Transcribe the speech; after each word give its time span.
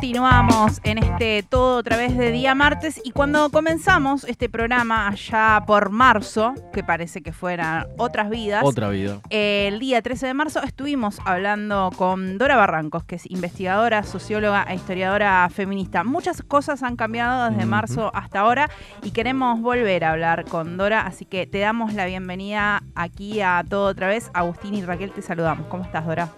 Continuamos 0.00 0.78
en 0.84 0.98
este 0.98 1.42
todo 1.42 1.78
otra 1.78 1.96
vez 1.96 2.18
de 2.18 2.30
día 2.30 2.54
martes 2.54 3.00
y 3.02 3.12
cuando 3.12 3.48
comenzamos 3.48 4.24
este 4.24 4.50
programa 4.50 5.08
allá 5.08 5.64
por 5.66 5.88
marzo, 5.88 6.52
que 6.74 6.84
parece 6.84 7.22
que 7.22 7.32
fueran 7.32 7.86
otras 7.96 8.28
vidas, 8.28 8.62
Otra 8.62 8.90
vida. 8.90 9.20
el 9.30 9.78
día 9.78 10.02
13 10.02 10.26
de 10.26 10.34
marzo 10.34 10.62
estuvimos 10.62 11.18
hablando 11.24 11.90
con 11.96 12.36
Dora 12.36 12.56
Barrancos, 12.56 13.04
que 13.04 13.14
es 13.14 13.24
investigadora, 13.30 14.02
socióloga 14.02 14.64
e 14.68 14.74
historiadora 14.74 15.48
feminista. 15.48 16.04
Muchas 16.04 16.42
cosas 16.42 16.82
han 16.82 16.96
cambiado 16.96 17.48
desde 17.48 17.64
marzo 17.64 18.10
hasta 18.14 18.40
ahora 18.40 18.68
y 19.02 19.12
queremos 19.12 19.62
volver 19.62 20.04
a 20.04 20.10
hablar 20.10 20.44
con 20.44 20.76
Dora, 20.76 21.06
así 21.06 21.24
que 21.24 21.46
te 21.46 21.58
damos 21.60 21.94
la 21.94 22.04
bienvenida 22.04 22.82
aquí 22.94 23.40
a 23.40 23.64
todo 23.66 23.86
otra 23.86 24.08
vez. 24.08 24.30
Agustín 24.34 24.74
y 24.74 24.84
Raquel 24.84 25.12
te 25.12 25.22
saludamos. 25.22 25.68
¿Cómo 25.68 25.84
estás, 25.84 26.04
Dora? 26.04 26.28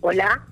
Hola. 0.00 0.42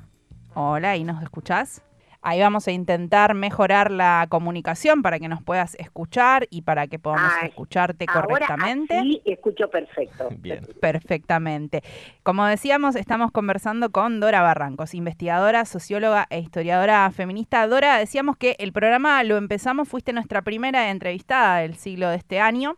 Hola, 0.54 0.96
¿y 0.96 1.02
nos 1.02 1.20
escuchás? 1.24 1.82
Ahí 2.24 2.40
vamos 2.40 2.68
a 2.68 2.70
intentar 2.72 3.34
mejorar 3.34 3.90
la 3.90 4.26
comunicación 4.28 5.02
para 5.02 5.18
que 5.18 5.26
nos 5.26 5.42
puedas 5.42 5.74
escuchar 5.74 6.46
y 6.50 6.62
para 6.62 6.86
que 6.86 7.00
podamos 7.00 7.32
Ay, 7.40 7.48
escucharte 7.48 8.06
correctamente. 8.06 8.94
Ahora 8.94 9.06
sí 9.06 9.22
escucho 9.24 9.68
perfecto. 9.68 10.28
Bien. 10.38 10.64
Perfectamente. 10.80 11.82
Como 12.22 12.46
decíamos, 12.46 12.94
estamos 12.94 13.32
conversando 13.32 13.90
con 13.90 14.20
Dora 14.20 14.40
Barrancos, 14.40 14.94
investigadora, 14.94 15.64
socióloga 15.64 16.28
e 16.30 16.38
historiadora 16.38 17.10
feminista. 17.10 17.66
Dora, 17.66 17.98
decíamos 17.98 18.36
que 18.36 18.54
el 18.60 18.72
programa 18.72 19.24
lo 19.24 19.36
empezamos, 19.36 19.88
fuiste 19.88 20.12
nuestra 20.12 20.42
primera 20.42 20.90
entrevistada 20.90 21.58
del 21.58 21.74
siglo 21.74 22.08
de 22.08 22.16
este 22.16 22.38
año. 22.38 22.76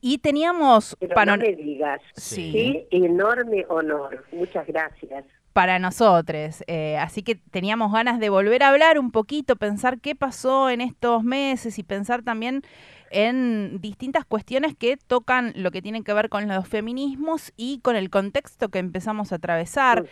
Y 0.00 0.18
teníamos 0.18 0.96
Pero 1.00 1.24
no 1.26 1.36
me 1.36 1.54
digas. 1.54 2.00
Sí. 2.14 2.86
Qué 2.90 2.96
enorme 2.96 3.66
honor. 3.68 4.24
Muchas 4.32 4.66
gracias. 4.66 5.24
Para 5.54 5.78
nosotros. 5.78 6.62
eh, 6.66 6.98
así 6.98 7.22
que 7.22 7.36
teníamos 7.36 7.92
ganas 7.92 8.18
de 8.18 8.28
volver 8.28 8.62
a 8.64 8.68
hablar 8.70 8.98
un 8.98 9.10
poquito, 9.12 9.56
pensar 9.56 10.00
qué 10.00 10.14
pasó 10.14 10.68
en 10.68 10.82
estos 10.82 11.22
meses 11.22 11.78
y 11.78 11.84
pensar 11.84 12.22
también 12.22 12.62
en 13.10 13.80
distintas 13.80 14.24
cuestiones 14.24 14.74
que 14.76 14.96
tocan 14.96 15.52
lo 15.54 15.70
que 15.70 15.80
tiene 15.80 16.02
que 16.02 16.12
ver 16.12 16.28
con 16.28 16.48
los 16.48 16.66
feminismos 16.66 17.52
y 17.56 17.78
con 17.78 17.94
el 17.94 18.10
contexto 18.10 18.68
que 18.68 18.80
empezamos 18.80 19.30
a 19.30 19.36
atravesar 19.36 20.04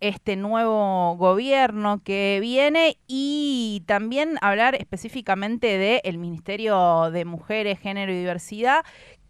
este 0.00 0.36
nuevo 0.36 1.16
gobierno 1.16 2.00
que 2.02 2.38
viene 2.40 2.96
y 3.06 3.82
también 3.86 4.38
hablar 4.40 4.74
específicamente 4.76 5.76
del 5.76 6.18
Ministerio 6.18 7.10
de 7.10 7.24
Mujeres, 7.26 7.78
Género 7.78 8.12
y 8.12 8.16
Diversidad 8.16 8.84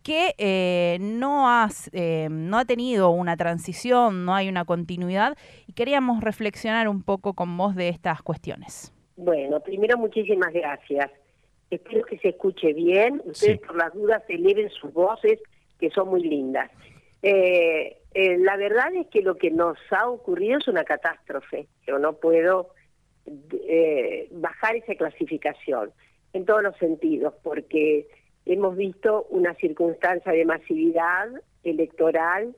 que 0.08 0.34
eh, 0.38 0.96
no, 1.00 1.50
has, 1.50 1.90
eh, 1.92 2.28
no 2.30 2.56
ha 2.58 2.64
tenido 2.64 3.10
una 3.10 3.36
transición, 3.36 4.24
no 4.24 4.34
hay 4.34 4.48
una 4.48 4.64
continuidad 4.64 5.36
y 5.66 5.74
queríamos 5.74 6.22
reflexionar 6.22 6.88
un 6.88 7.02
poco 7.02 7.34
con 7.34 7.54
vos 7.58 7.74
de 7.74 7.90
estas 7.90 8.22
cuestiones. 8.22 8.90
Bueno, 9.16 9.60
primero 9.60 9.98
muchísimas 9.98 10.50
gracias. 10.54 11.10
Espero 11.70 12.06
que 12.06 12.16
se 12.18 12.28
escuche 12.30 12.72
bien. 12.72 13.20
Ustedes 13.26 13.58
Sí. 13.60 13.66
por 13.66 13.76
las 13.76 13.92
dudas 13.92 14.22
eleven 14.28 14.70
sus 14.70 14.90
voces, 14.94 15.38
que 15.78 15.90
son 15.90 16.08
muy 16.08 16.22
lindas. 16.22 16.70
Eh, 17.22 17.98
eh, 18.14 18.38
la 18.38 18.56
verdad 18.56 18.94
es 18.94 19.08
que 19.08 19.20
lo 19.20 19.36
que 19.36 19.50
nos 19.50 19.76
ha 19.90 20.08
ocurrido 20.08 20.58
es 20.58 20.68
una 20.68 20.84
catástrofe. 20.84 21.66
Yo 21.86 21.98
no 21.98 22.14
puedo 22.14 22.70
eh, 23.68 24.28
bajar 24.30 24.76
esa 24.76 24.94
clasificación 24.94 25.90
en 26.32 26.46
todos 26.46 26.62
los 26.62 26.76
sentidos, 26.78 27.34
porque 27.42 28.06
hemos 28.48 28.76
visto 28.76 29.26
una 29.30 29.54
circunstancia 29.54 30.32
de 30.32 30.44
masividad 30.44 31.28
electoral 31.62 32.56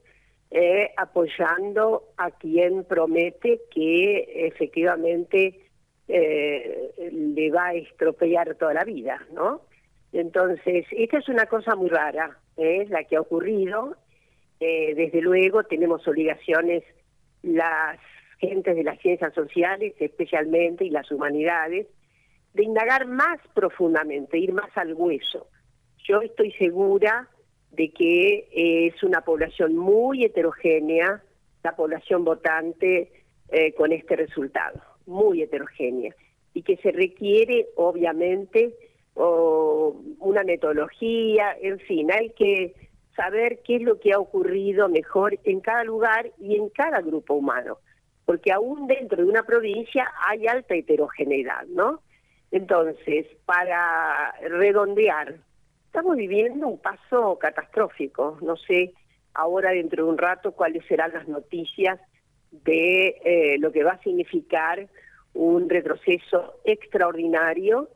eh, 0.51 0.91
apoyando 0.97 2.05
a 2.17 2.31
quien 2.31 2.85
promete 2.85 3.61
que 3.73 4.47
efectivamente 4.47 5.61
eh, 6.09 6.93
le 7.13 7.51
va 7.51 7.67
a 7.67 7.75
estropear 7.75 8.57
toda 8.57 8.75
la 8.75 8.85
vida, 8.85 9.25
¿no? 9.33 9.63
Entonces, 10.13 10.87
esta 10.91 11.19
es 11.19 11.29
una 11.29 11.47
cosa 11.47 11.77
muy 11.77 11.89
rara, 11.89 12.37
¿eh? 12.57 12.87
la 12.89 13.05
que 13.05 13.17
ha 13.17 13.21
ocurrido. 13.21 13.97
Eh, 14.59 14.95
desde 14.95 15.21
luego 15.21 15.63
tenemos 15.63 16.07
obligaciones 16.07 16.83
las 17.43 17.99
gentes 18.39 18.75
de 18.75 18.83
las 18.83 18.99
ciencias 19.01 19.33
sociales, 19.35 19.95
especialmente, 20.01 20.85
y 20.85 20.91
las 20.91 21.11
humanidades, 21.11 21.87
de 22.55 22.65
indagar 22.65 23.07
más 23.07 23.39
profundamente, 23.55 24.39
ir 24.39 24.53
más 24.53 24.77
al 24.77 24.95
hueso. 24.95 25.47
Yo 26.07 26.23
estoy 26.23 26.53
segura 26.53 27.29
de 27.73 27.91
que 27.91 28.49
es 28.53 29.03
una 29.03 29.21
población 29.23 29.77
muy 29.77 30.25
heterogénea, 30.25 31.23
la 31.63 31.77
población 31.77 32.25
votante 32.25 33.13
eh, 33.49 33.75
con 33.75 33.93
este 33.93 34.17
resultado, 34.17 34.81
muy 35.07 35.43
heterogénea, 35.43 36.15
y 36.55 36.63
que 36.63 36.77
se 36.79 36.91
requiere, 36.91 37.69
obviamente, 37.77 38.75
o 39.15 40.01
una 40.19 40.43
metodología, 40.43 41.57
en 41.61 41.79
fin, 41.81 42.11
hay 42.13 42.31
que 42.31 42.75
saber 43.15 43.61
qué 43.65 43.77
es 43.77 43.83
lo 43.83 44.01
que 44.01 44.13
ha 44.13 44.19
ocurrido 44.19 44.89
mejor 44.89 45.39
en 45.45 45.61
cada 45.61 45.85
lugar 45.85 46.31
y 46.39 46.57
en 46.57 46.69
cada 46.71 47.01
grupo 47.01 47.35
humano, 47.35 47.79
porque 48.25 48.53
aún 48.53 48.87
dentro 48.87 49.23
de 49.23 49.29
una 49.29 49.43
provincia 49.43 50.09
hay 50.27 50.47
alta 50.47 50.75
heterogeneidad, 50.75 51.67
¿no? 51.67 52.01
Entonces, 52.51 53.27
para 53.45 54.33
redondear, 54.41 55.37
estamos 55.91 56.17
viviendo 56.17 56.69
un 56.69 56.79
paso 56.79 57.37
catastrófico. 57.41 58.39
No 58.43 58.57
sé 58.57 58.93
ahora 59.35 59.73
dentro 59.73 60.05
de 60.05 60.11
un 60.11 60.19
rato 60.19 60.53
cuáles 60.53 60.87
serán 60.87 61.13
las 61.13 61.27
noticias 61.27 61.99
de 62.53 63.21
eh, 63.25 63.57
lo 63.59 63.73
que 63.73 63.83
va 63.83 63.93
a 63.93 64.03
significar 64.03 64.89
un 65.35 65.69
retroceso 65.69 66.61
extraordinario. 66.65 67.89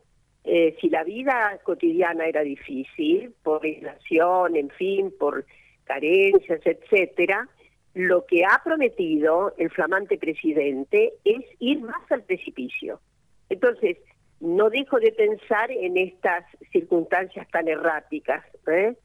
Eh, 0.43 0.75
si 0.81 0.89
la 0.89 1.05
vida 1.05 1.57
cotidiana 1.63 2.27
era 2.27 2.41
difícil, 2.41 3.33
por 3.41 3.65
inflación, 3.65 4.57
en 4.57 4.69
fin, 4.71 5.13
por 5.17 5.45
carencias, 5.85 6.59
etcétera, 6.65 7.47
lo 7.93 8.25
que 8.25 8.43
ha 8.43 8.61
prometido 8.61 9.53
el 9.57 9.69
flamante 9.69 10.17
presidente 10.17 11.13
es 11.23 11.45
ir 11.59 11.79
más 11.79 12.11
al 12.11 12.23
precipicio. 12.23 12.99
Entonces, 13.47 13.97
no 14.39 14.69
dejo 14.69 14.99
de 14.99 15.11
pensar 15.11 15.71
en 15.71 15.97
estas 15.97 16.43
circunstancias 16.71 17.47
tan 17.51 17.67
erráticas, 17.67 18.43
¿eh? 18.67 18.95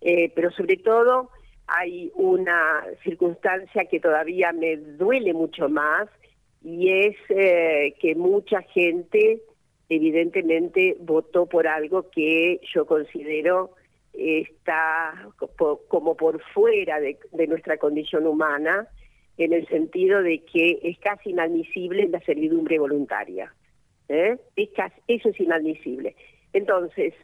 Eh, 0.00 0.32
pero 0.34 0.50
sobre 0.52 0.76
todo 0.76 1.30
hay 1.66 2.10
una 2.14 2.84
circunstancia 3.02 3.84
que 3.86 4.00
todavía 4.00 4.52
me 4.52 4.76
duele 4.76 5.34
mucho 5.34 5.68
más 5.68 6.08
y 6.62 6.90
es 6.90 7.16
eh, 7.28 7.94
que 8.00 8.14
mucha 8.14 8.62
gente 8.62 9.42
evidentemente 9.88 10.96
votó 11.00 11.46
por 11.46 11.66
algo 11.66 12.10
que 12.10 12.60
yo 12.74 12.86
considero 12.86 13.74
está 14.12 15.28
co- 15.36 15.82
como 15.88 16.16
por 16.16 16.42
fuera 16.52 17.00
de, 17.00 17.18
de 17.32 17.46
nuestra 17.46 17.76
condición 17.76 18.26
humana, 18.26 18.88
en 19.36 19.52
el 19.52 19.66
sentido 19.68 20.22
de 20.22 20.40
que 20.44 20.78
es 20.82 20.98
casi 20.98 21.30
inadmisible 21.30 22.08
la 22.08 22.20
servidumbre 22.20 22.78
voluntaria. 22.78 23.52
¿Eh? 24.08 24.38
Eso 24.56 25.28
es 25.28 25.40
inadmisible. 25.40 26.16
Entonces, 26.52 27.14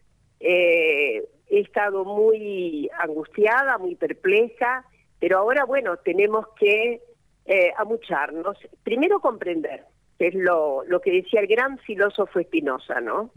eh, 0.40 1.24
he 1.48 1.60
estado 1.60 2.04
muy 2.04 2.90
angustiada, 2.98 3.78
muy 3.78 3.94
perpleja, 3.94 4.84
pero 5.18 5.38
ahora, 5.38 5.64
bueno, 5.64 5.96
tenemos 5.98 6.46
que 6.58 7.00
eh, 7.46 7.72
amucharnos. 7.76 8.56
Primero 8.82 9.20
comprender, 9.20 9.84
que 10.18 10.28
es 10.28 10.34
lo, 10.34 10.84
lo 10.84 11.00
que 11.00 11.12
decía 11.12 11.40
el 11.40 11.46
gran 11.46 11.78
filósofo 11.78 12.40
Spinoza, 12.40 13.00
¿no? 13.00 13.30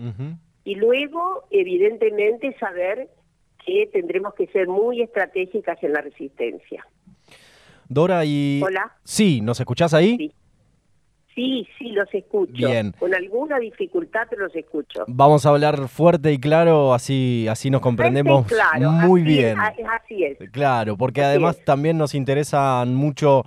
Y 0.64 0.75
luego, 0.75 1.46
evidentemente, 1.50 2.56
saber 2.59 3.09
que 3.66 3.88
tendremos 3.88 4.34
que 4.34 4.47
ser 4.47 4.68
muy 4.68 5.02
estratégicas 5.02 5.82
en 5.84 5.94
la 5.94 6.02
resistencia. 6.02 6.85
Dora 7.88 8.26
y... 8.26 8.61
Hola. 8.64 8.97
Sí, 9.03 9.40
¿nos 9.41 9.59
escuchás 9.59 9.94
ahí? 9.94 10.17
Sí. 10.17 10.34
Sí, 11.37 11.67
sí, 11.78 11.89
los 11.91 12.11
escucho. 12.16 12.51
Bien. 12.51 12.95
Con 12.97 13.13
alguna 13.13 13.59
dificultad, 13.59 14.22
pero 14.28 14.45
los 14.45 14.55
escucho. 14.55 15.03
Vamos 15.07 15.45
a 15.45 15.49
hablar 15.49 15.87
fuerte 15.87 16.34
y 16.34 16.39
claro, 16.39 16.95
así, 16.95 17.45
así 17.47 17.69
nos 17.69 17.79
comprendemos 17.81 18.47
claro, 18.47 18.89
muy 18.91 19.22
así- 19.22 19.29
bien. 19.29 19.59
Así 19.59 20.23
es. 20.23 20.49
Claro, 20.49 20.97
porque 20.97 21.22
Así 21.22 21.29
además 21.29 21.59
es. 21.59 21.63
también 21.66 21.95
nos 21.95 22.16
interesan 22.16 22.95
mucho 22.95 23.43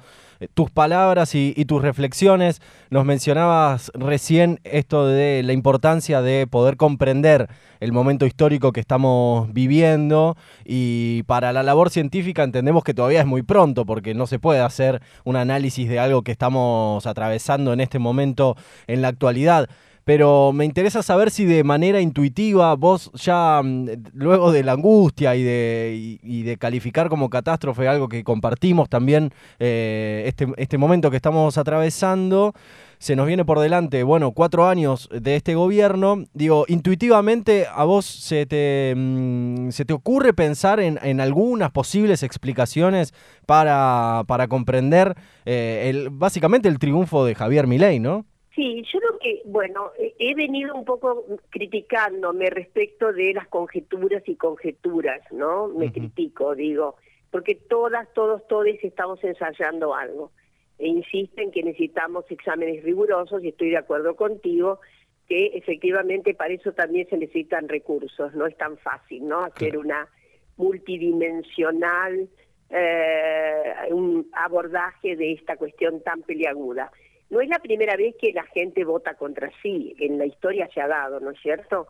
tus 0.49 0.71
palabras 0.71 1.35
y, 1.35 1.65
tus 1.65 1.83
reflexiones. 1.83 2.61
Nos 2.91 3.05
mencionabas 3.05 3.93
recién 3.95 4.61
esto 4.65 5.07
de 5.07 5.43
la 5.43 5.53
importancia 5.53 6.23
de 6.23 6.47
poder 6.47 6.77
comprender 6.77 7.49
el 7.81 7.93
momento 7.93 8.27
histórico 8.27 8.73
que 8.73 8.81
estamos 8.81 9.53
viviendo 9.53 10.37
y 10.65 11.23
para 11.25 11.53
la 11.53 11.63
labor 11.63 11.91
científica 11.91 12.43
entendemos 12.43 12.85
que 12.85 12.95
todavía 12.95 13.21
es 13.21 13.27
muy 13.27 13.43
pronto 13.43 13.87
porque 13.87 14.15
no 14.15 14.27
se 14.27 14.39
puede 14.39 14.61
hacer 14.61 15.01
un 15.25 15.37
análisis 15.37 15.89
de 15.89 15.99
algo 15.99 16.23
que 16.23 16.33
estamos 16.33 17.07
atravesando 17.07 17.73
en 17.73 17.81
este 17.81 17.99
momento 17.99 18.57
en 18.87 19.03
la 19.03 19.09
actualidad. 19.09 19.69
Pero 20.11 20.53
me 20.53 20.65
interesa 20.65 21.05
saber 21.05 21.31
si 21.31 21.45
de 21.45 21.63
manera 21.63 22.01
intuitiva 22.01 22.75
vos 22.75 23.13
ya, 23.15 23.63
mm, 23.63 23.91
luego 24.15 24.51
de 24.51 24.65
la 24.65 24.73
angustia 24.73 25.37
y 25.37 25.45
de, 25.45 26.19
y, 26.21 26.43
de 26.43 26.57
calificar 26.57 27.09
como 27.09 27.31
catástrofe 27.31 27.87
algo 27.87 28.09
que 28.09 28.25
compartimos 28.25 28.89
también 28.89 29.31
eh, 29.61 30.25
este, 30.27 30.49
este 30.57 30.79
momento 30.79 31.13
que 31.13 31.17
estamos 31.17 31.57
atravesando, 31.59 32.55
se 32.99 33.15
nos 33.15 33.29
viene 33.29 33.45
por 33.45 33.61
delante, 33.61 34.03
bueno, 34.03 34.33
cuatro 34.33 34.67
años 34.67 35.09
de 35.13 35.37
este 35.37 35.55
gobierno. 35.55 36.25
Digo, 36.35 36.65
intuitivamente 36.67 37.69
a 37.73 37.85
vos 37.85 38.05
se 38.05 38.47
te, 38.47 38.95
mm, 38.97 39.71
se 39.71 39.85
te 39.85 39.93
ocurre 39.93 40.33
pensar 40.35 40.81
en, 40.81 40.99
en, 41.05 41.21
algunas 41.21 41.71
posibles 41.71 42.25
explicaciones 42.25 43.15
para, 43.47 44.25
para 44.27 44.49
comprender 44.49 45.15
eh, 45.45 45.87
el, 45.89 46.11
básicamente 46.11 46.69
el 46.69 46.81
triunfo 46.81 47.25
de 47.25 47.37
Javier 47.37 47.69
Milei, 47.69 48.01
¿no? 48.01 48.27
Sí, 48.55 48.83
yo 48.93 48.99
creo 48.99 49.19
que, 49.19 49.43
bueno, 49.45 49.93
he 49.99 50.35
venido 50.35 50.75
un 50.75 50.85
poco 50.85 51.25
criticándome 51.51 52.51
respecto 52.51 53.13
de 53.13 53.33
las 53.33 53.47
conjeturas 53.49 54.23
y 54.27 54.35
conjeturas, 54.35 55.21
¿no? 55.31 55.69
Me 55.69 55.93
critico, 55.93 56.55
digo, 56.55 56.97
porque 57.31 57.55
todas, 57.55 58.13
todos, 58.13 58.47
todos 58.49 58.67
estamos 58.83 59.23
ensayando 59.23 59.95
algo 59.95 60.33
e 60.79 60.89
insisten 60.89 61.53
que 61.53 61.63
necesitamos 61.63 62.25
exámenes 62.31 62.83
rigurosos 62.83 63.45
y 63.45 63.49
estoy 63.49 63.71
de 63.71 63.77
acuerdo 63.77 64.17
contigo 64.17 64.81
que 65.29 65.47
efectivamente 65.55 66.35
para 66.35 66.55
eso 66.55 66.73
también 66.73 67.09
se 67.09 67.19
necesitan 67.19 67.69
recursos, 67.69 68.35
no 68.35 68.47
es 68.47 68.57
tan 68.57 68.79
fácil, 68.79 69.29
¿no? 69.29 69.45
Hacer 69.45 69.79
una 69.79 70.09
multidimensional 70.57 72.29
eh, 72.73 73.75
un 73.91 74.29
abordaje 74.33 75.17
de 75.17 75.33
esta 75.33 75.57
cuestión 75.57 76.03
tan 76.03 76.23
peliaguda. 76.23 76.93
No 77.31 77.41
es 77.41 77.49
la 77.49 77.59
primera 77.61 77.97
vez 77.97 78.15
que 78.21 78.33
la 78.33 78.45
gente 78.45 78.85
vota 78.85 79.15
contra 79.15 79.51
sí, 79.63 79.95
en 80.01 80.19
la 80.19 80.27
historia 80.27 80.69
se 80.75 80.81
ha 80.81 80.89
dado, 80.89 81.21
¿no 81.21 81.31
es 81.31 81.41
cierto? 81.41 81.87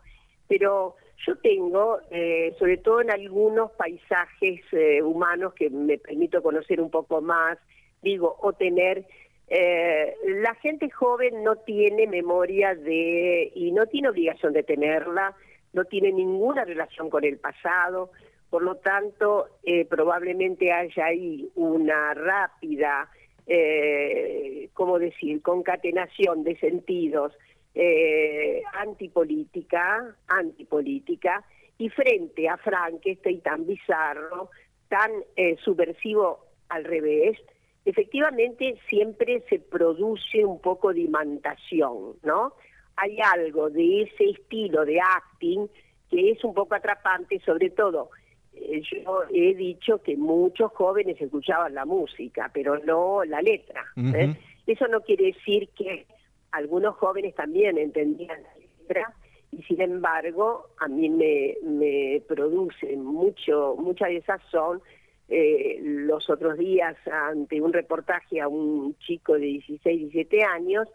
Pero 0.48 0.96
yo 1.26 1.36
tengo, 1.36 1.98
eh, 2.10 2.54
sobre 2.58 2.76
todo 2.76 3.00
en 3.00 3.10
algunos 3.10 3.72
paisajes 3.72 4.60
eh, 4.72 5.02
humanos 5.02 5.54
que 5.54 5.70
me 5.70 5.98
permito 5.98 6.42
conocer 6.42 6.80
un 6.80 6.90
poco 6.90 7.20
más, 7.20 7.58
digo, 8.02 8.36
o 8.40 8.52
tener... 8.52 9.06
Eh, 9.52 10.14
la 10.42 10.54
gente 10.54 10.88
joven 10.90 11.42
no 11.42 11.56
tiene 11.56 12.06
memoria 12.06 12.76
de, 12.76 13.50
y 13.52 13.72
no 13.72 13.86
tiene 13.86 14.08
obligación 14.08 14.52
de 14.52 14.62
tenerla, 14.62 15.34
no 15.72 15.84
tiene 15.86 16.12
ninguna 16.12 16.64
relación 16.64 17.10
con 17.10 17.24
el 17.24 17.36
pasado, 17.38 18.12
por 18.50 18.62
lo 18.62 18.76
tanto, 18.76 19.46
eh, 19.62 19.84
probablemente 19.84 20.72
haya 20.72 21.06
ahí 21.06 21.48
una 21.54 22.12
rápida, 22.14 23.08
eh, 23.52 24.70
¿cómo 24.74 25.00
decir?, 25.00 25.42
concatenación 25.42 26.44
de 26.44 26.56
sentidos 26.58 27.32
eh, 27.74 28.62
antipolítica, 28.74 30.16
antipolítica, 30.28 31.44
y 31.76 31.88
frente 31.88 32.48
a 32.48 32.58
y 33.04 33.38
tan 33.38 33.66
bizarro, 33.66 34.50
tan 34.88 35.10
eh, 35.34 35.56
subversivo 35.64 36.46
al 36.68 36.84
revés, 36.84 37.38
efectivamente 37.84 38.76
siempre 38.88 39.40
se 39.48 39.58
produce 39.58 40.44
un 40.44 40.60
poco 40.60 40.92
de 40.92 41.00
imantación, 41.00 42.16
¿no? 42.22 42.52
Hay 42.96 43.18
algo 43.20 43.68
de 43.68 44.02
ese 44.02 44.30
estilo 44.30 44.84
de 44.84 45.00
acting 45.00 45.66
que 46.08 46.30
es 46.30 46.44
un 46.44 46.54
poco 46.54 46.74
atrapante, 46.76 47.40
sobre 47.40 47.70
todo 47.70 48.10
yo 48.52 49.22
he 49.32 49.54
dicho 49.54 50.02
que 50.02 50.16
muchos 50.16 50.72
jóvenes 50.72 51.20
escuchaban 51.20 51.74
la 51.74 51.84
música, 51.84 52.50
pero 52.52 52.78
no 52.78 53.24
la 53.24 53.40
letra. 53.42 53.84
¿eh? 53.96 54.34
Eso 54.66 54.86
no 54.88 55.00
quiere 55.00 55.26
decir 55.26 55.68
que 55.76 56.06
algunos 56.52 56.96
jóvenes 56.96 57.34
también 57.34 57.78
entendían 57.78 58.42
la 58.42 58.54
letra 58.54 59.14
y 59.52 59.62
sin 59.62 59.80
embargo 59.80 60.66
a 60.78 60.88
mí 60.88 61.08
me, 61.08 61.56
me 61.62 62.22
produce 62.28 62.96
mucho 62.96 63.76
mucha 63.78 64.06
desazón 64.06 64.80
eh, 65.32 65.78
los 65.80 66.28
otros 66.28 66.58
días 66.58 66.96
ante 67.06 67.60
un 67.60 67.72
reportaje 67.72 68.40
a 68.40 68.48
un 68.48 68.96
chico 68.98 69.34
de 69.34 69.46
16, 69.46 70.12
17 70.12 70.42
años, 70.42 70.88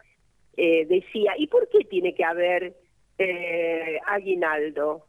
eh, 0.58 0.84
decía, 0.84 1.32
¿y 1.38 1.46
por 1.46 1.66
qué 1.70 1.86
tiene 1.88 2.14
que 2.14 2.22
haber 2.22 2.76
eh, 3.16 3.98
aguinaldo? 4.06 5.06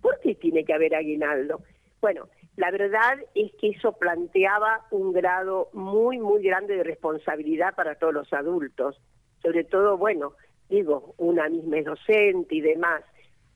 ¿Por 0.00 0.18
qué 0.20 0.34
tiene 0.34 0.64
que 0.64 0.74
haber 0.74 0.94
aguinaldo? 0.94 1.60
Bueno, 2.00 2.28
la 2.56 2.70
verdad 2.70 3.18
es 3.34 3.52
que 3.60 3.70
eso 3.70 3.92
planteaba 3.92 4.86
un 4.90 5.12
grado 5.12 5.68
muy, 5.72 6.18
muy 6.18 6.42
grande 6.42 6.76
de 6.76 6.84
responsabilidad 6.84 7.74
para 7.74 7.96
todos 7.96 8.14
los 8.14 8.32
adultos, 8.32 9.00
sobre 9.42 9.64
todo, 9.64 9.96
bueno, 9.96 10.32
digo, 10.68 11.14
una 11.18 11.48
misma 11.48 11.80
docente 11.82 12.54
y 12.54 12.60
demás 12.60 13.02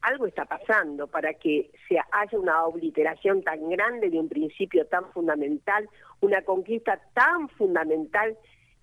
algo 0.03 0.27
está 0.27 0.44
pasando 0.44 1.06
para 1.06 1.35
que 1.35 1.71
se 1.89 1.97
haya 2.11 2.39
una 2.39 2.65
obliteración 2.65 3.43
tan 3.43 3.71
grande 3.71 4.11
de 4.11 4.19
un 4.19 4.29
principio 4.29 4.87
tan 4.87 5.11
fundamental, 5.12 5.88
una 6.21 6.43
conquista 6.43 7.00
tan 7.15 7.49
fundamental 7.50 8.37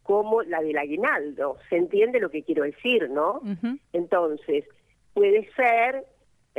como 0.03 0.41
la 0.43 0.61
del 0.61 0.77
aguinaldo. 0.77 1.57
¿Se 1.69 1.75
entiende 1.75 2.19
lo 2.19 2.29
que 2.29 2.43
quiero 2.43 2.63
decir, 2.63 3.09
no? 3.09 3.41
Entonces, 3.91 4.65
puede 5.13 5.49
ser, 5.55 6.05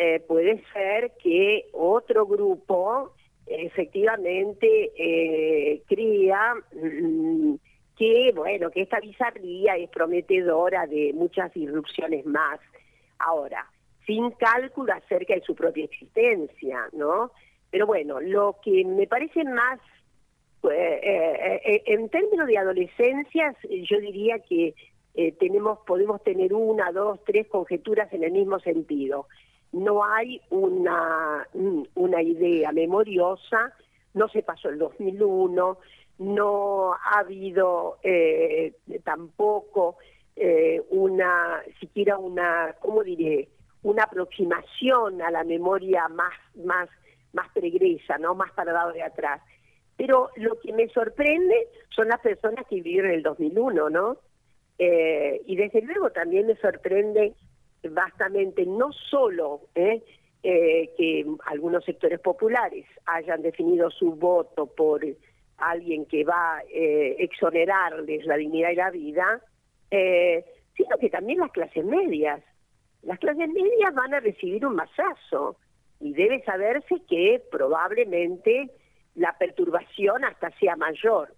eh, 0.02 0.18
puede 0.26 0.64
ser 0.72 1.12
que 1.22 1.66
otro 1.74 2.24
grupo 2.24 3.12
efectivamente 3.46 4.92
eh, 4.96 5.82
crea 5.86 6.54
mm, 6.72 7.56
que, 7.98 8.32
bueno, 8.34 8.70
que 8.70 8.80
esta 8.80 8.98
bizarría 8.98 9.76
es 9.76 9.90
prometedora 9.90 10.86
de 10.86 11.12
muchas 11.12 11.54
irrupciones 11.54 12.24
más. 12.24 12.60
Ahora, 13.18 13.66
sin 14.06 14.30
cálculo 14.30 14.94
acerca 14.94 15.34
de 15.34 15.42
su 15.42 15.54
propia 15.54 15.84
existencia, 15.84 16.88
¿no? 16.92 17.30
Pero 17.70 17.86
bueno, 17.86 18.20
lo 18.20 18.56
que 18.64 18.82
me 18.86 19.06
parece 19.06 19.44
más, 19.44 19.80
eh, 20.64 21.60
eh, 21.62 21.82
en 21.84 22.08
términos 22.08 22.46
de 22.46 22.56
adolescencias, 22.56 23.54
yo 23.68 24.00
diría 24.00 24.38
que 24.38 24.74
tenemos, 25.38 25.80
podemos 25.86 26.22
tener 26.22 26.54
una, 26.54 26.90
dos, 26.90 27.22
tres 27.26 27.48
conjeturas 27.48 28.10
en 28.14 28.24
el 28.24 28.32
mismo 28.32 28.60
sentido. 28.60 29.26
No 29.72 30.04
hay 30.04 30.40
una, 30.50 31.46
una 31.94 32.22
idea 32.22 32.72
memoriosa, 32.72 33.72
no 34.14 34.28
se 34.28 34.42
pasó 34.42 34.68
el 34.68 34.78
2001, 34.78 35.78
no 36.18 36.92
ha 36.92 37.18
habido 37.20 37.98
tampoco 39.04 39.96
una, 40.90 41.62
siquiera 41.78 42.18
una, 42.18 42.74
¿cómo 42.80 43.04
diré?, 43.04 43.48
una 43.82 44.04
aproximación 44.04 45.22
a 45.22 45.30
la 45.30 45.44
memoria 45.44 46.08
más, 46.08 46.34
más, 46.56 46.88
más 47.32 47.48
pregresa, 47.52 48.18
¿no? 48.18 48.34
más 48.34 48.52
para 48.52 48.92
de 48.92 49.02
atrás. 49.02 49.40
Pero 49.96 50.30
lo 50.36 50.58
que 50.60 50.72
me 50.72 50.88
sorprende 50.88 51.68
son 51.94 52.08
las 52.08 52.20
personas 52.20 52.66
que 52.66 52.76
vivieron 52.76 53.10
en 53.10 53.16
el 53.16 53.22
2001, 53.22 53.90
¿no? 53.90 54.16
Eh, 54.78 55.42
y 55.46 55.56
desde 55.56 55.82
luego 55.82 56.10
también 56.10 56.46
me 56.46 56.56
sorprende 56.56 57.34
bastante 57.88 58.66
no 58.66 58.92
solo 58.92 59.62
¿eh? 59.74 60.02
Eh, 60.42 60.90
que 60.96 61.26
algunos 61.46 61.84
sectores 61.84 62.20
populares 62.20 62.86
hayan 63.06 63.42
definido 63.42 63.90
su 63.90 64.12
voto 64.14 64.66
por 64.66 65.04
alguien 65.58 66.06
que 66.06 66.24
va 66.24 66.56
a 66.56 66.62
exonerarles 66.70 68.24
la 68.24 68.36
dignidad 68.36 68.70
y 68.70 68.76
la 68.76 68.90
vida, 68.90 69.42
sino 69.90 70.96
que 70.98 71.10
también 71.10 71.40
las 71.40 71.52
clases 71.52 71.84
medias 71.84 72.42
las 73.02 73.18
clases 73.18 73.48
medias 73.48 73.94
van 73.94 74.14
a 74.14 74.20
recibir 74.20 74.66
un 74.66 74.74
masazo 74.76 75.56
y 76.00 76.12
debe 76.12 76.42
saberse 76.42 77.02
que 77.08 77.42
probablemente 77.50 78.70
la 79.14 79.36
perturbación 79.38 80.24
hasta 80.24 80.50
sea 80.58 80.76
mayor, 80.76 81.34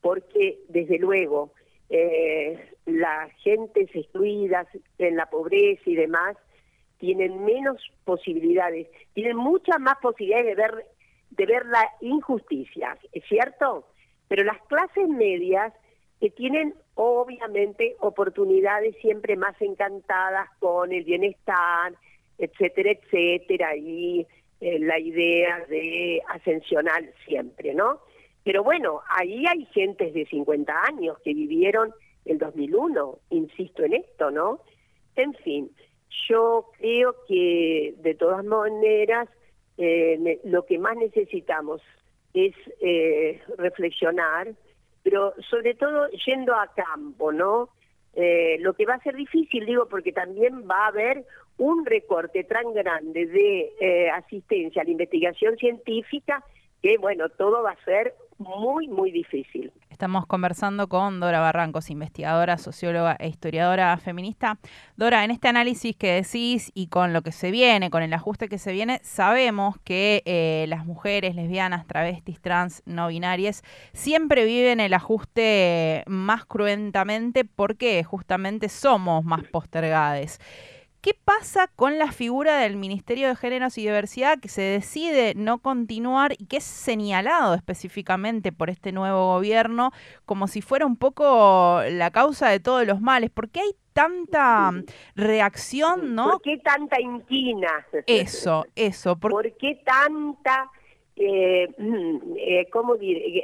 porque 0.00 0.58
desde 0.68 0.98
luego 0.98 1.52
eh, 1.90 2.70
las 2.86 3.32
gentes 3.42 3.88
excluidas 3.94 4.66
en 4.98 5.16
la 5.16 5.26
pobreza 5.26 5.82
y 5.86 5.94
demás 5.94 6.36
tienen 6.98 7.44
menos 7.44 7.80
posibilidades, 8.04 8.88
tienen 9.12 9.36
muchas 9.36 9.78
más 9.80 9.96
posibilidades 10.00 10.46
de 10.46 10.54
ver 10.54 10.86
de 11.36 11.46
ver 11.46 11.66
la 11.66 11.84
injusticia, 12.00 12.96
¿es 13.12 13.24
cierto? 13.24 13.86
Pero 14.28 14.44
las 14.44 14.60
clases 14.66 15.08
medias 15.08 15.72
que 16.20 16.30
tienen 16.30 16.74
obviamente 16.94 17.96
oportunidades 18.00 18.96
siempre 19.00 19.36
más 19.36 19.60
encantadas 19.60 20.48
con 20.60 20.92
el 20.92 21.04
bienestar, 21.04 21.94
etcétera, 22.38 22.92
etcétera, 22.92 23.76
y 23.76 24.26
eh, 24.60 24.78
la 24.78 24.98
idea 24.98 25.64
de 25.68 26.22
ascensional 26.28 27.12
siempre, 27.26 27.74
¿no? 27.74 28.00
Pero 28.44 28.62
bueno, 28.62 29.00
ahí 29.08 29.44
hay 29.46 29.64
gentes 29.66 30.12
de 30.14 30.26
50 30.26 30.72
años 30.84 31.18
que 31.24 31.32
vivieron 31.34 31.92
el 32.24 32.38
2001, 32.38 33.18
insisto 33.30 33.82
en 33.82 33.94
esto, 33.94 34.30
¿no? 34.30 34.60
En 35.16 35.34
fin, 35.34 35.70
yo 36.28 36.70
creo 36.78 37.16
que 37.26 37.94
de 37.98 38.14
todas 38.14 38.44
maneras 38.44 39.28
eh, 39.78 40.40
lo 40.44 40.64
que 40.66 40.78
más 40.78 40.96
necesitamos 40.96 41.80
es 42.34 42.54
eh, 42.80 43.40
reflexionar, 43.56 44.52
pero 45.02 45.34
sobre 45.50 45.74
todo 45.74 46.08
yendo 46.26 46.54
a 46.54 46.72
campo, 46.74 47.32
¿no? 47.32 47.70
Eh, 48.16 48.58
lo 48.60 48.74
que 48.74 48.86
va 48.86 48.94
a 48.94 49.02
ser 49.02 49.16
difícil, 49.16 49.66
digo, 49.66 49.88
porque 49.88 50.12
también 50.12 50.68
va 50.68 50.84
a 50.84 50.88
haber 50.88 51.24
un 51.58 51.84
recorte 51.84 52.44
tan 52.44 52.72
grande 52.72 53.26
de 53.26 53.72
eh, 53.80 54.10
asistencia 54.10 54.82
a 54.82 54.84
la 54.84 54.90
investigación 54.90 55.56
científica 55.56 56.44
que, 56.82 56.96
bueno, 56.98 57.28
todo 57.30 57.62
va 57.62 57.72
a 57.72 57.84
ser 57.84 58.14
muy, 58.38 58.88
muy 58.88 59.10
difícil. 59.10 59.72
Estamos 59.90 60.26
conversando 60.26 60.88
con 60.88 61.20
Dora 61.20 61.40
Barrancos, 61.40 61.88
investigadora, 61.88 62.58
socióloga 62.58 63.16
e 63.20 63.28
historiadora 63.28 63.96
feminista. 63.96 64.58
Dora, 64.96 65.24
en 65.24 65.30
este 65.30 65.48
análisis 65.48 65.94
que 65.96 66.12
decís 66.12 66.72
y 66.74 66.88
con 66.88 67.12
lo 67.12 67.22
que 67.22 67.30
se 67.30 67.50
viene, 67.50 67.90
con 67.90 68.02
el 68.02 68.12
ajuste 68.12 68.48
que 68.48 68.58
se 68.58 68.72
viene, 68.72 69.00
sabemos 69.02 69.76
que 69.84 70.22
eh, 70.26 70.66
las 70.68 70.84
mujeres 70.84 71.36
lesbianas, 71.36 71.86
travestis, 71.86 72.40
trans, 72.40 72.82
no 72.86 73.08
binarias, 73.08 73.62
siempre 73.92 74.44
viven 74.44 74.80
el 74.80 74.94
ajuste 74.94 76.02
más 76.06 76.44
cruentamente 76.44 77.44
porque 77.44 78.02
justamente 78.02 78.68
somos 78.68 79.24
más 79.24 79.44
postergades. 79.44 80.40
¿Qué 81.04 81.12
pasa 81.12 81.66
con 81.76 81.98
la 81.98 82.12
figura 82.12 82.60
del 82.60 82.78
Ministerio 82.78 83.28
de 83.28 83.36
Géneros 83.36 83.76
y 83.76 83.82
Diversidad 83.82 84.40
que 84.40 84.48
se 84.48 84.62
decide 84.62 85.34
no 85.36 85.58
continuar 85.58 86.32
y 86.38 86.46
que 86.46 86.56
es 86.56 86.64
señalado 86.64 87.52
específicamente 87.52 88.52
por 88.52 88.70
este 88.70 88.90
nuevo 88.90 89.34
gobierno 89.34 89.90
como 90.24 90.48
si 90.48 90.62
fuera 90.62 90.86
un 90.86 90.96
poco 90.96 91.82
la 91.90 92.10
causa 92.10 92.48
de 92.48 92.58
todos 92.58 92.86
los 92.86 93.02
males? 93.02 93.28
¿Por 93.28 93.50
qué 93.50 93.60
hay 93.60 93.72
tanta 93.92 94.70
reacción, 95.14 96.14
no? 96.14 96.30
¿Por 96.30 96.40
qué 96.40 96.56
tanta 96.56 96.98
inquina? 96.98 97.86
Eso, 98.06 98.64
eso. 98.74 99.18
¿Por, 99.18 99.52
qué 99.58 99.82
tanta, 99.84 100.70
eh, 101.16 101.68
eh, 102.38 102.66
cómo 102.72 102.94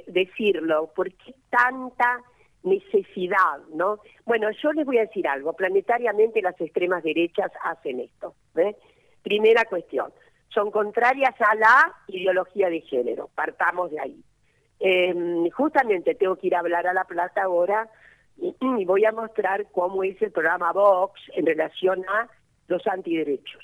decirlo? 0.06 0.90
¿Por 0.96 1.12
qué 1.12 1.34
tanta 1.50 2.22
necesidad, 2.62 3.58
¿no? 3.74 4.00
Bueno, 4.24 4.48
yo 4.62 4.72
les 4.72 4.84
voy 4.84 4.98
a 4.98 5.06
decir 5.06 5.26
algo. 5.26 5.52
Planetariamente 5.54 6.42
las 6.42 6.60
extremas 6.60 7.02
derechas 7.02 7.50
hacen 7.64 8.00
esto. 8.00 8.34
¿eh? 8.56 8.76
Primera 9.22 9.64
cuestión. 9.64 10.12
Son 10.48 10.70
contrarias 10.70 11.34
a 11.40 11.54
la 11.54 11.94
ideología 12.08 12.68
de 12.68 12.80
género. 12.82 13.30
Partamos 13.34 13.90
de 13.90 14.00
ahí. 14.00 14.24
Em, 14.78 15.48
justamente 15.50 16.14
tengo 16.14 16.36
que 16.36 16.48
ir 16.48 16.54
a 16.54 16.60
hablar 16.60 16.86
a 16.86 16.94
La 16.94 17.04
Plata 17.04 17.42
ahora 17.42 17.88
y, 18.38 18.84
voy 18.86 19.04
a 19.04 19.12
mostrar 19.12 19.66
cómo 19.70 20.02
es 20.02 20.20
el 20.22 20.32
programa 20.32 20.72
Vox 20.72 21.20
en 21.34 21.46
relación 21.46 22.04
a 22.08 22.28
los 22.68 22.86
antiderechos. 22.86 23.62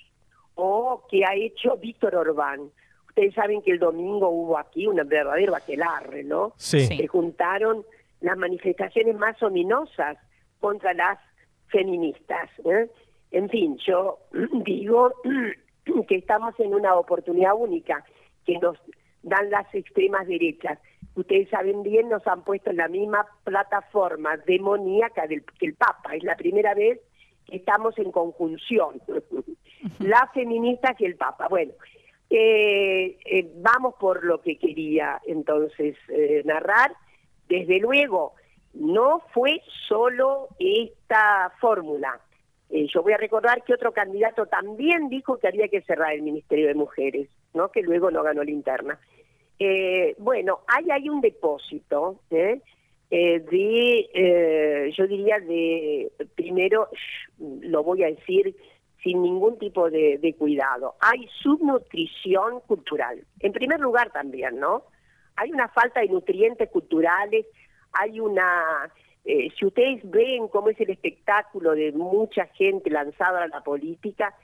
O 0.54 1.06
que 1.10 1.24
ha 1.24 1.34
hecho 1.34 1.76
Víctor 1.78 2.14
Orbán. 2.16 2.70
Ustedes 3.08 3.34
saben 3.34 3.62
que 3.62 3.72
el 3.72 3.78
domingo 3.78 4.28
hubo 4.28 4.58
aquí 4.58 4.86
un 4.86 4.96
verdadero 4.96 5.56
aquelarre, 5.56 6.22
¿no? 6.22 6.52
Sí. 6.56 6.86
Se 6.86 7.06
juntaron 7.06 7.84
las 8.20 8.36
manifestaciones 8.36 9.16
más 9.16 9.40
ominosas 9.42 10.18
contra 10.60 10.94
las 10.94 11.18
feministas. 11.68 12.50
¿eh? 12.64 12.90
En 13.30 13.48
fin, 13.48 13.76
yo 13.86 14.18
digo 14.64 15.12
que 16.08 16.16
estamos 16.16 16.58
en 16.58 16.74
una 16.74 16.94
oportunidad 16.94 17.54
única 17.54 18.04
que 18.44 18.58
nos 18.58 18.78
dan 19.22 19.50
las 19.50 19.72
extremas 19.74 20.26
derechas. 20.26 20.78
Ustedes 21.14 21.48
saben 21.48 21.82
bien, 21.82 22.08
nos 22.08 22.26
han 22.26 22.44
puesto 22.44 22.70
en 22.70 22.76
la 22.76 22.88
misma 22.88 23.26
plataforma 23.44 24.36
demoníaca 24.38 25.26
del, 25.26 25.44
que 25.58 25.66
el 25.66 25.74
Papa. 25.74 26.14
Es 26.14 26.22
la 26.22 26.36
primera 26.36 26.74
vez 26.74 27.00
que 27.46 27.56
estamos 27.56 27.96
en 27.98 28.12
conjunción, 28.12 29.00
las 30.00 30.32
feministas 30.32 31.00
y 31.00 31.06
el 31.06 31.16
Papa. 31.16 31.48
Bueno, 31.48 31.72
eh, 32.28 33.18
eh, 33.24 33.52
vamos 33.56 33.94
por 33.98 34.24
lo 34.24 34.40
que 34.40 34.58
quería 34.58 35.20
entonces 35.26 35.96
narrar 36.44 36.92
desde 37.48 37.78
luego, 37.78 38.34
no 38.74 39.22
fue 39.32 39.62
solo 39.88 40.48
esta 40.58 41.52
fórmula. 41.60 42.20
Eh, 42.68 42.86
yo 42.92 43.02
voy 43.02 43.12
a 43.12 43.18
recordar 43.18 43.62
que 43.62 43.74
otro 43.74 43.92
candidato 43.92 44.46
también 44.46 45.08
dijo 45.08 45.38
que 45.38 45.48
había 45.48 45.68
que 45.68 45.82
cerrar 45.82 46.12
el 46.12 46.22
Ministerio 46.22 46.66
de 46.66 46.74
Mujeres, 46.74 47.28
¿no? 47.54 47.70
que 47.70 47.82
luego 47.82 48.10
no 48.10 48.22
ganó 48.22 48.42
la 48.42 48.50
interna. 48.50 48.98
Eh, 49.58 50.14
bueno, 50.18 50.60
hay 50.66 50.90
ahí 50.90 51.08
un 51.08 51.20
depósito 51.20 52.20
¿eh? 52.30 52.60
de, 53.08 54.92
yo 54.96 55.06
diría, 55.06 55.38
de, 55.38 56.10
primero, 56.34 56.88
lo 57.38 57.82
voy 57.82 58.02
a 58.02 58.08
decir 58.08 58.54
sin 59.02 59.22
ningún 59.22 59.56
tipo 59.58 59.88
de, 59.88 60.18
de 60.18 60.34
cuidado, 60.34 60.96
hay 60.98 61.28
subnutrición 61.40 62.60
cultural. 62.66 63.24
En 63.38 63.52
primer 63.52 63.78
lugar 63.78 64.10
también, 64.10 64.58
¿no? 64.58 64.82
Hay 65.36 65.52
una 65.52 65.68
falta 65.68 66.00
de 66.00 66.08
nutrientes 66.08 66.70
culturales, 66.70 67.46
hay 67.92 68.20
una... 68.20 68.90
Eh, 69.24 69.48
si 69.58 69.66
ustedes 69.66 70.08
ven 70.08 70.48
cómo 70.48 70.70
es 70.70 70.80
el 70.80 70.90
espectáculo 70.90 71.72
de 71.72 71.92
mucha 71.92 72.46
gente 72.46 72.90
lanzada 72.90 73.42
a 73.42 73.48
la 73.48 73.60
política, 73.60 74.34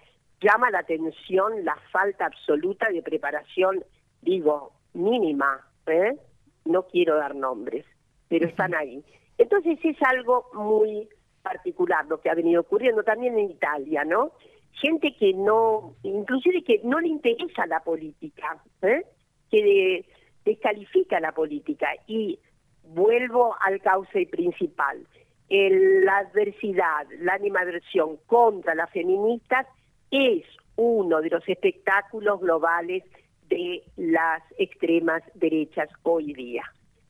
llama 0.40 0.70
la 0.70 0.80
atención 0.80 1.64
la 1.64 1.76
falta 1.92 2.26
absoluta 2.26 2.88
de 2.90 3.00
preparación, 3.02 3.84
digo, 4.20 4.72
mínima, 4.92 5.66
¿eh? 5.86 6.16
no 6.64 6.86
quiero 6.88 7.16
dar 7.16 7.34
nombres, 7.34 7.86
pero 8.28 8.48
están 8.48 8.74
ahí. 8.74 9.04
Entonces 9.38 9.78
es 9.82 9.96
algo 10.02 10.46
muy 10.54 11.08
particular 11.42 12.06
lo 12.06 12.20
que 12.20 12.30
ha 12.30 12.34
venido 12.34 12.60
ocurriendo 12.60 13.02
también 13.02 13.38
en 13.38 13.50
Italia, 13.50 14.04
¿no? 14.04 14.32
Gente 14.72 15.14
que 15.16 15.32
no, 15.32 15.94
inclusive 16.02 16.62
que 16.64 16.80
no 16.84 16.98
le 17.00 17.08
interesa 17.08 17.66
la 17.66 17.80
política, 17.80 18.62
¿eh? 18.82 19.04
que 19.50 19.62
de, 19.62 20.06
descalifica 20.44 21.20
la 21.20 21.32
política 21.32 21.88
y 22.06 22.38
vuelvo 22.84 23.54
al 23.60 23.80
cauce 23.80 24.26
principal. 24.26 25.06
la 25.48 26.18
adversidad, 26.18 27.06
la 27.20 27.34
animadversión 27.34 28.16
contra 28.26 28.74
las 28.74 28.90
feministas 28.90 29.66
es 30.10 30.44
uno 30.76 31.20
de 31.20 31.30
los 31.30 31.46
espectáculos 31.48 32.40
globales 32.40 33.04
de 33.48 33.82
las 33.96 34.42
extremas 34.56 35.22
derechas 35.34 35.88
hoy 36.02 36.32
día. 36.32 36.64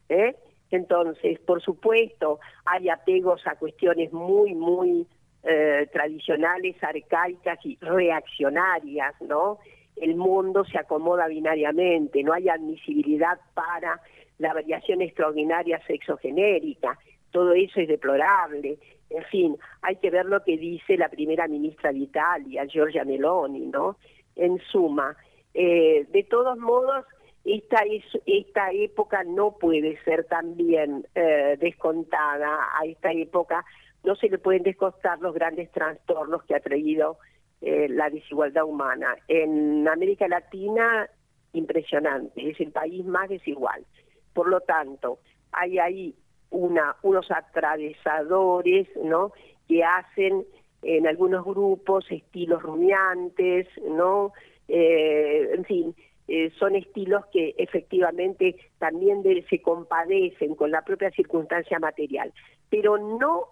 ¿eh? 0.09 0.35
Entonces, 0.71 1.39
por 1.41 1.63
supuesto, 1.63 2.41
hay 2.65 2.89
apegos 2.89 3.47
a 3.47 3.57
cuestiones 3.57 4.13
muy, 4.13 4.55
muy 4.55 5.07
eh, 5.45 5.89
tradicionales, 5.93 6.77
arcaicas 6.83 7.59
y 7.65 7.77
reaccionarias, 7.81 9.15
¿no? 9.21 9.59
El 10.03 10.17
mundo 10.17 10.65
se 10.65 10.79
acomoda 10.79 11.29
binariamente, 11.29 12.25
no 12.25 12.33
hay 12.33 12.49
admisibilidad 12.49 13.39
para 13.55 14.01
la 14.39 14.53
variación 14.53 15.01
extraordinaria 15.01 15.81
sexogenérica, 15.87 16.99
todo 17.31 17.53
eso 17.53 17.81
es 17.81 17.87
deplorable. 17.87 18.79
En 19.11 19.25
fin, 19.25 19.57
hay 19.81 19.97
que 19.97 20.11
ver 20.11 20.27
lo 20.27 20.43
que 20.43 20.59
dice 20.59 20.97
la 20.97 21.09
primera 21.09 21.47
ministra 21.47 21.93
de 21.93 21.99
Italia, 21.99 22.67
Giorgia 22.67 23.05
Meloni, 23.05 23.67
¿no? 23.67 23.97
En 24.35 24.59
suma, 24.73 25.17
eh, 25.55 26.07
de 26.11 26.25
todos 26.25 26.59
modos, 26.59 27.05
esta, 27.45 27.85
es, 27.85 28.05
esta 28.27 28.73
época 28.73 29.23
no 29.23 29.57
puede 29.59 30.03
ser 30.05 30.25
también 30.25 31.07
eh, 31.15 31.57
descontada, 31.61 32.71
a 32.77 32.87
esta 32.87 33.13
época 33.13 33.65
no 34.03 34.17
se 34.17 34.29
le 34.29 34.39
pueden 34.39 34.65
descontar 34.65 35.21
los 35.21 35.33
grandes 35.33 35.71
trastornos 35.71 36.43
que 36.45 36.57
ha 36.57 36.61
traído 36.61 37.19
eh, 37.63 37.89
la 37.89 38.11
desigualdad 38.11 38.65
humana. 38.65 39.17
En 39.29 39.87
América 39.87 40.27
Latina, 40.27 41.09
impresionante, 41.53 42.51
es 42.51 42.61
el 42.61 42.73
país 42.73 43.05
más 43.05 43.29
desigual. 43.29 43.87
Por 44.35 44.49
lo 44.49 44.61
tanto, 44.63 45.21
hay 45.53 45.79
ahí 45.79 46.15
una, 46.51 46.97
unos 47.03 47.31
atravesadores, 47.31 48.89
¿no? 49.03 49.33
Que 49.69 49.85
hacen 49.85 50.45
en 50.83 51.07
algunos 51.07 51.45
grupos 51.45 52.05
estilos 52.11 52.63
rumiantes, 52.63 53.69
¿no? 53.89 54.33
Eh, 54.67 55.51
en 55.55 55.65
fin, 55.65 55.95
eh, 56.27 56.51
son 56.59 56.75
estilos 56.75 57.27
que 57.33 57.55
efectivamente 57.59 58.57
también 58.79 59.23
se 59.49 59.63
compadecen 59.63 60.57
con 60.57 60.73
la 60.73 60.83
propia 60.83 61.13
circunstancia 61.13 61.79
material. 61.79 62.33
Pero 62.69 62.99
no 62.99 63.47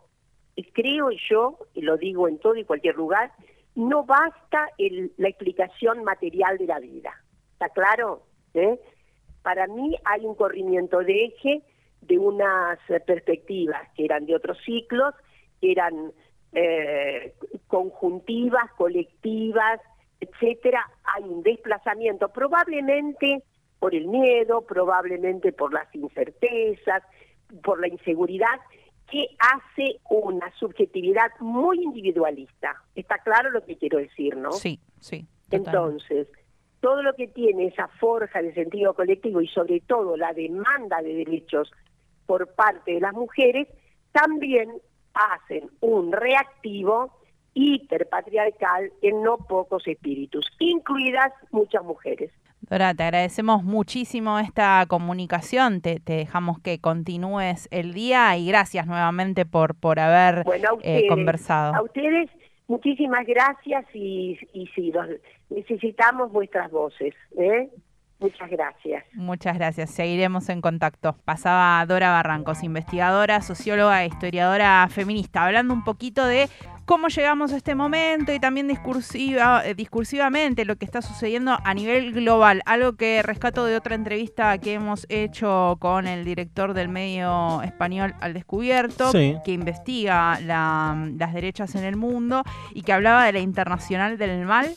creo 0.74 1.10
yo, 1.30 1.58
y 1.74 1.82
lo 1.82 1.96
digo 1.96 2.28
en 2.28 2.38
todo 2.38 2.56
y 2.56 2.64
cualquier 2.64 2.96
lugar, 2.96 3.32
no 3.74 4.04
basta 4.04 4.68
la 5.16 5.28
explicación 5.28 6.04
material 6.04 6.58
de 6.58 6.66
la 6.66 6.80
vida. 6.80 7.12
¿Está 7.52 7.68
claro? 7.68 8.22
¿Eh? 8.54 8.78
Para 9.42 9.66
mí 9.66 9.96
hay 10.04 10.26
un 10.26 10.34
corrimiento 10.34 10.98
de 10.98 11.24
eje 11.26 11.62
de 12.02 12.18
unas 12.18 12.78
perspectivas 13.06 13.88
que 13.94 14.04
eran 14.04 14.26
de 14.26 14.34
otros 14.34 14.58
ciclos, 14.64 15.14
que 15.60 15.72
eran 15.72 16.12
eh, 16.52 17.34
conjuntivas, 17.68 18.70
colectivas, 18.76 19.80
etcétera. 20.20 20.84
Hay 21.14 21.24
un 21.24 21.42
desplazamiento, 21.42 22.28
probablemente 22.28 23.42
por 23.78 23.94
el 23.94 24.08
miedo, 24.08 24.62
probablemente 24.62 25.52
por 25.52 25.72
las 25.72 25.92
incertezas, 25.94 27.02
por 27.62 27.80
la 27.80 27.88
inseguridad, 27.88 28.60
que 29.10 29.28
hace 29.38 30.00
una 30.08 30.52
subjetividad 30.58 31.30
muy 31.40 31.82
individualista. 31.82 32.82
¿Está 32.94 33.18
claro 33.18 33.50
lo 33.50 33.64
que 33.64 33.76
quiero 33.76 33.98
decir, 33.98 34.36
no? 34.36 34.52
Sí, 34.52 34.80
sí. 35.00 35.26
Entonces, 35.50 36.28
todo 36.80 37.02
lo 37.02 37.14
que 37.14 37.28
tiene 37.28 37.66
esa 37.66 37.88
forja 37.88 38.40
de 38.40 38.54
sentido 38.54 38.94
colectivo 38.94 39.40
y 39.40 39.48
sobre 39.48 39.80
todo 39.80 40.16
la 40.16 40.32
demanda 40.32 41.02
de 41.02 41.14
derechos 41.14 41.70
por 42.26 42.46
parte 42.54 42.92
de 42.94 43.00
las 43.00 43.12
mujeres, 43.12 43.68
también 44.12 44.70
hacen 45.14 45.68
un 45.80 46.12
reactivo 46.12 47.12
hiperpatriarcal 47.54 48.92
en 49.02 49.22
no 49.22 49.38
pocos 49.38 49.86
espíritus, 49.86 50.46
incluidas 50.58 51.32
muchas 51.50 51.82
mujeres. 51.84 52.30
Dora, 52.62 52.94
te 52.94 53.02
agradecemos 53.02 53.64
muchísimo 53.64 54.38
esta 54.38 54.84
comunicación, 54.86 55.80
te, 55.80 56.00
dejamos 56.04 56.60
que 56.60 56.78
continúes 56.78 57.68
el 57.70 57.94
día 57.94 58.36
y 58.36 58.46
gracias 58.46 58.86
nuevamente 58.86 59.46
por, 59.46 59.74
por 59.74 59.98
haber 59.98 60.44
eh, 60.82 61.06
conversado. 61.08 61.74
A 61.74 61.82
ustedes 61.82 62.30
muchísimas 62.68 63.26
gracias 63.26 63.84
y, 63.94 64.38
y 64.52 64.66
sí, 64.68 64.92
necesitamos 65.48 66.30
vuestras 66.30 66.70
voces. 66.70 67.14
¿eh? 67.38 67.68
Muchas 68.20 68.50
gracias. 68.50 69.04
Muchas 69.14 69.56
gracias. 69.56 69.90
Seguiremos 69.90 70.50
en 70.50 70.60
contacto. 70.60 71.16
Pasaba 71.24 71.84
Dora 71.86 72.10
Barrancos, 72.10 72.62
investigadora, 72.62 73.40
socióloga 73.40 74.04
e 74.04 74.08
historiadora 74.08 74.86
feminista, 74.90 75.46
hablando 75.46 75.72
un 75.72 75.84
poquito 75.84 76.26
de 76.26 76.48
cómo 76.90 77.06
llegamos 77.06 77.52
a 77.52 77.56
este 77.56 77.76
momento 77.76 78.32
y 78.32 78.40
también 78.40 78.66
discursiva, 78.66 79.64
eh, 79.64 79.76
discursivamente 79.76 80.64
lo 80.64 80.74
que 80.74 80.84
está 80.84 81.02
sucediendo 81.02 81.56
a 81.62 81.72
nivel 81.72 82.12
global. 82.12 82.62
Algo 82.66 82.94
que 82.94 83.22
rescato 83.22 83.64
de 83.64 83.76
otra 83.76 83.94
entrevista 83.94 84.58
que 84.58 84.72
hemos 84.72 85.06
hecho 85.08 85.76
con 85.78 86.08
el 86.08 86.24
director 86.24 86.74
del 86.74 86.88
medio 86.88 87.62
español 87.62 88.14
Al 88.20 88.34
Descubierto, 88.34 89.12
que 89.12 89.52
investiga 89.52 90.40
las 90.40 91.32
derechas 91.32 91.76
en 91.76 91.84
el 91.84 91.94
mundo 91.94 92.42
y 92.74 92.82
que 92.82 92.92
hablaba 92.92 93.24
de 93.24 93.34
la 93.34 93.38
internacional 93.38 94.18
del 94.18 94.44
mal 94.44 94.74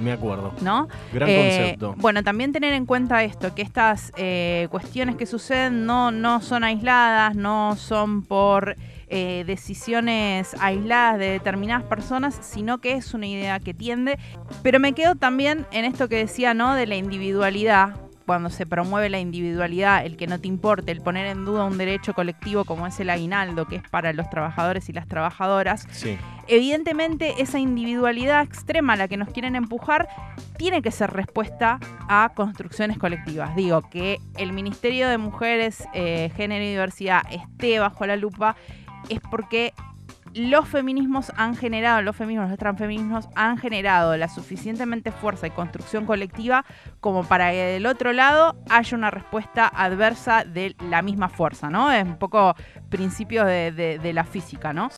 me 0.00 0.12
acuerdo. 0.12 0.54
¿No? 0.60 0.88
Gran 1.12 1.28
eh, 1.28 1.36
concepto. 1.36 1.94
Bueno, 1.98 2.24
también 2.24 2.52
tener 2.52 2.72
en 2.72 2.84
cuenta 2.84 3.22
esto, 3.22 3.54
que 3.54 3.62
estas 3.62 4.12
eh, 4.16 4.66
cuestiones 4.70 5.14
que 5.14 5.26
suceden 5.26 5.84
no, 5.86 6.10
no 6.10 6.40
son 6.40 6.64
aisladas, 6.64 7.36
no 7.36 7.76
son 7.76 8.22
por 8.22 8.76
eh, 9.08 9.44
decisiones 9.46 10.54
aisladas 10.60 11.18
de 11.18 11.30
determinadas 11.30 11.84
personas, 11.84 12.38
sino 12.40 12.78
que 12.78 12.94
es 12.94 13.14
una 13.14 13.26
idea 13.26 13.60
que 13.60 13.74
tiende. 13.74 14.18
Pero 14.62 14.80
me 14.80 14.92
quedo 14.92 15.14
también 15.14 15.66
en 15.72 15.84
esto 15.84 16.08
que 16.08 16.16
decía, 16.16 16.54
¿no? 16.54 16.74
De 16.74 16.86
la 16.86 16.96
individualidad, 16.96 17.96
cuando 18.26 18.50
se 18.50 18.66
promueve 18.66 19.10
la 19.10 19.20
individualidad, 19.20 20.04
el 20.04 20.16
que 20.16 20.26
no 20.26 20.40
te 20.40 20.48
importe, 20.48 20.92
el 20.92 21.00
poner 21.00 21.26
en 21.26 21.44
duda 21.44 21.64
un 21.64 21.76
derecho 21.76 22.14
colectivo 22.14 22.64
como 22.64 22.86
es 22.86 22.98
el 23.00 23.10
aguinaldo, 23.10 23.66
que 23.66 23.76
es 23.76 23.82
para 23.88 24.12
los 24.12 24.30
trabajadores 24.30 24.88
y 24.88 24.92
las 24.92 25.06
trabajadoras, 25.06 25.86
evidentemente 26.48 27.34
esa 27.38 27.58
individualidad 27.58 28.42
extrema 28.42 28.94
a 28.94 28.96
la 28.96 29.08
que 29.08 29.16
nos 29.16 29.28
quieren 29.28 29.56
empujar 29.56 30.08
tiene 30.56 30.82
que 30.82 30.90
ser 30.90 31.10
respuesta 31.10 31.80
a 32.08 32.32
construcciones 32.34 32.96
colectivas. 32.98 33.54
Digo, 33.56 33.82
que 33.90 34.18
el 34.38 34.52
Ministerio 34.52 35.08
de 35.08 35.18
Mujeres, 35.18 35.84
eh, 35.92 36.30
Género 36.36 36.64
y 36.64 36.68
Diversidad 36.68 37.22
esté 37.30 37.78
bajo 37.78 38.06
la 38.06 38.16
lupa 38.16 38.56
es 39.08 39.20
porque 39.30 39.72
los 40.34 40.68
feminismos 40.68 41.32
han 41.36 41.54
generado, 41.54 42.02
los 42.02 42.16
feminismos, 42.16 42.50
los 42.50 42.58
transfeminismos 42.58 43.28
han 43.36 43.56
generado 43.56 44.16
la 44.16 44.28
suficientemente 44.28 45.12
fuerza 45.12 45.46
y 45.46 45.50
construcción 45.50 46.06
colectiva 46.06 46.64
como 47.00 47.22
para 47.24 47.52
que 47.52 47.64
del 47.64 47.86
otro 47.86 48.12
lado 48.12 48.56
haya 48.68 48.96
una 48.96 49.12
respuesta 49.12 49.68
adversa 49.68 50.44
de 50.44 50.74
la 50.90 51.02
misma 51.02 51.28
fuerza, 51.28 51.70
¿no? 51.70 51.92
Es 51.92 52.04
un 52.04 52.18
poco 52.18 52.56
principios 52.88 53.46
de, 53.46 53.98
de 54.02 54.12
la 54.12 54.24
física, 54.24 54.72
¿no? 54.72 54.90